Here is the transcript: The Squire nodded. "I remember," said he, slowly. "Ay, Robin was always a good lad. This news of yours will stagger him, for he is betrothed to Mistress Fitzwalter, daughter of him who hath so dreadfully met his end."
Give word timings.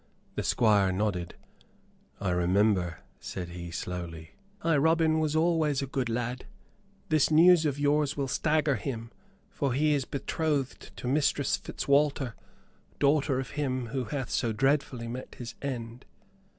The 0.33 0.41
Squire 0.41 0.91
nodded. 0.91 1.35
"I 2.19 2.31
remember," 2.31 3.01
said 3.19 3.49
he, 3.49 3.69
slowly. 3.69 4.31
"Ay, 4.63 4.77
Robin 4.77 5.19
was 5.19 5.35
always 5.35 5.83
a 5.83 5.85
good 5.85 6.09
lad. 6.09 6.47
This 7.09 7.29
news 7.29 7.67
of 7.67 7.77
yours 7.77 8.17
will 8.17 8.27
stagger 8.27 8.77
him, 8.77 9.11
for 9.51 9.73
he 9.73 9.93
is 9.93 10.05
betrothed 10.05 10.89
to 10.97 11.07
Mistress 11.07 11.55
Fitzwalter, 11.55 12.33
daughter 12.97 13.39
of 13.39 13.51
him 13.51 13.89
who 13.89 14.05
hath 14.05 14.31
so 14.31 14.51
dreadfully 14.51 15.07
met 15.07 15.35
his 15.35 15.53
end." 15.61 16.05